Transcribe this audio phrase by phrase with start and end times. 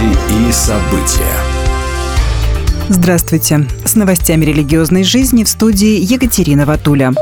[0.00, 1.36] Новости и события.
[2.88, 3.66] Здравствуйте.
[3.84, 7.12] С новостями религиозной жизни в студии Екатерина Ватуля.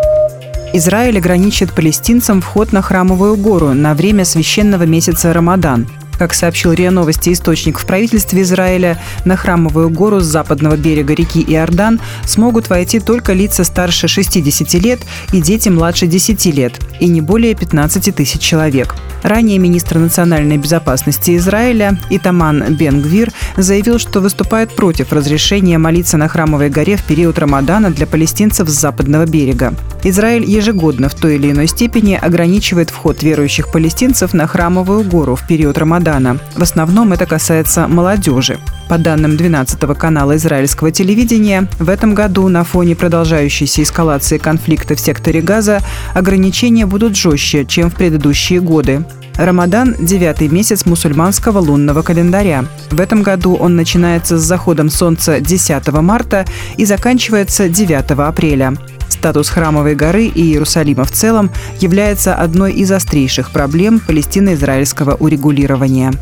[0.73, 5.89] Израиль ограничит палестинцам вход на Храмовую гору на время священного месяца Рамадан–
[6.19, 11.45] как сообщил РИА Новости источник в правительстве Израиля, на Храмовую гору с западного берега реки
[11.47, 15.01] Иордан смогут войти только лица старше 60 лет
[15.33, 18.97] и дети младше 10 лет, и не более 15 тысяч человек.
[19.23, 26.71] Ранее министр национальной безопасности Израиля Итаман Бенгвир заявил, что выступает против разрешения молиться на Храмовой
[26.71, 29.75] горе в период Рамадана для палестинцев с западного берега.
[30.05, 35.47] Израиль ежегодно в той или иной степени ограничивает вход верующих палестинцев на Храмовую гору в
[35.47, 36.08] период Рамадана.
[36.57, 38.59] В основном это касается молодежи.
[38.89, 45.01] По данным 12-го канала израильского телевидения, в этом году на фоне продолжающейся эскалации конфликта в
[45.01, 45.81] секторе Газа
[46.15, 49.05] ограничения будут жестче, чем в предыдущие годы.
[49.37, 52.65] Рамадан– девятый месяц мусульманского лунного календаря.
[52.91, 56.45] В этом году он начинается с заходом солнца 10 марта
[56.77, 58.75] и заканчивается 9 апреля.
[59.09, 66.13] Статус Храмовой горы и Иерусалима в целом является одной из острейших проблем палестино-израильского урегулирования.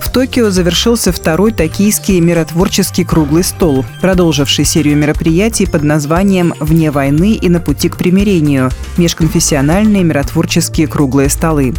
[0.00, 7.34] В Токио завершился второй токийский миротворческий круглый стол, продолживший серию мероприятий под названием «Вне войны
[7.34, 8.70] и на пути к примирению.
[8.96, 11.74] Межконфессиональные миротворческие круглые столы».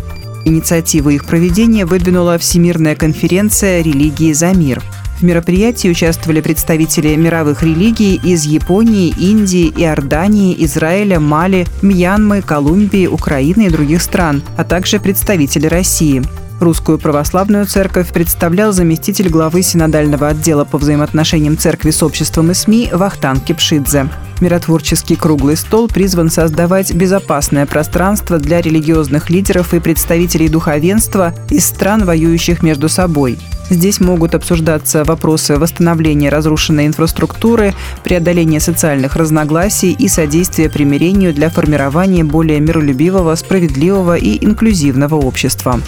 [0.46, 4.82] Инициативу их проведения выдвинула Всемирная конференция «Религии за мир»,
[5.22, 13.68] в мероприятии участвовали представители мировых религий из Японии, Индии, Иордании, Израиля, Мали, Мьянмы, Колумбии, Украины
[13.68, 16.24] и других стран, а также представители России.
[16.60, 22.90] Русскую православную церковь представлял заместитель главы синодального отдела по взаимоотношениям церкви с обществом и СМИ
[22.94, 24.10] Вахтан Кипшидзе.
[24.42, 32.06] Миротворческий круглый стол призван создавать безопасное пространство для религиозных лидеров и представителей духовенства из стран,
[32.06, 33.40] воюющих между собой.
[33.72, 42.26] Здесь могут обсуждаться вопросы восстановления разрушенной инфраструктуры, преодоления социальных разногласий и содействия примирению для формирования
[42.26, 45.80] более миролюбивого, справедливого и инклюзивного общества.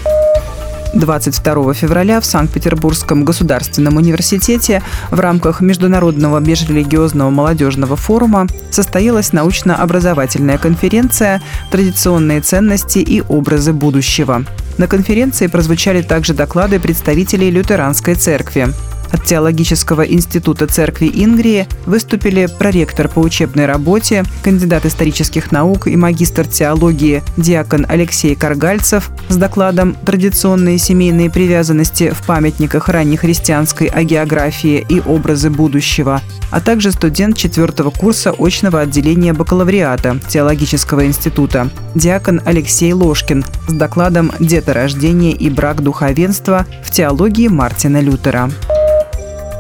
[0.94, 4.82] 22 февраля в Санкт-Петербургском государственном университете
[5.12, 14.46] в рамках Международного межрелигиозного молодежного форума состоялась научно-образовательная конференция «Традиционные ценности и образы будущего».
[14.78, 18.70] На конференции прозвучали также доклады представителей лютеранской церкви.
[19.14, 26.48] От Теологического института церкви Ингрии выступили проректор по учебной работе, кандидат исторических наук и магистр
[26.48, 35.52] теологии диакон Алексей Каргальцев с докладом «Традиционные семейные привязанности в памятниках раннехристианской агеографии и образы
[35.52, 36.20] будущего»,
[36.50, 44.32] а также студент четвертого курса очного отделения бакалавриата Теологического института, диакон Алексей Ложкин с докладом
[44.40, 48.50] «Деторождение и брак духовенства в теологии Мартина Лютера».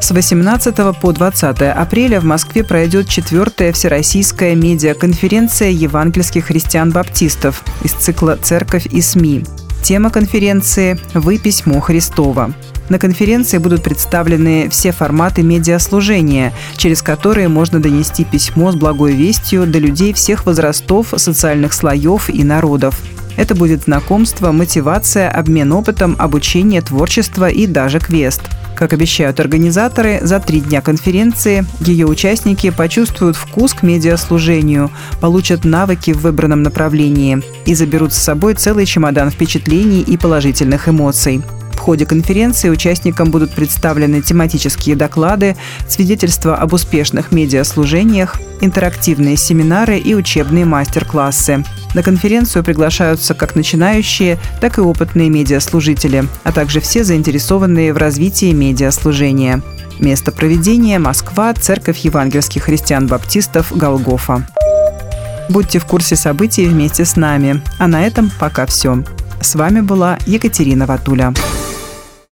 [0.03, 8.35] С 18 по 20 апреля в Москве пройдет четвертая Всероссийская медиаконференция евангельских христиан-баптистов из цикла
[8.35, 9.45] «Церковь и СМИ».
[9.81, 12.53] Тема конференции «Вы письмо Христова».
[12.89, 19.65] На конференции будут представлены все форматы медиаслужения, через которые можно донести письмо с благой вестью
[19.65, 23.01] до людей всех возрастов, социальных слоев и народов.
[23.37, 28.41] Это будет знакомство, мотивация, обмен опытом, обучение, творчество и даже квест–
[28.75, 36.11] как обещают организаторы, за три дня конференции ее участники почувствуют вкус к медиаслужению, получат навыки
[36.11, 41.41] в выбранном направлении и заберут с собой целый чемодан впечатлений и положительных эмоций.
[41.83, 45.57] Ходе конференции участникам будут представлены тематические доклады,
[45.89, 51.65] свидетельства об успешных медиаслужениях, интерактивные семинары и учебные мастер-классы.
[51.93, 58.53] На конференцию приглашаются как начинающие, так и опытные медиаслужители, а также все заинтересованные в развитии
[58.53, 59.61] медиаслужения.
[59.99, 64.47] Место проведения– Москва, Церковь евангельских христиан-баптистов Голгофа.
[65.49, 67.61] Будьте в курсе событий вместе с нами.
[67.77, 69.03] А на этом пока все.
[69.41, 71.33] С вами была Екатерина Ватуля.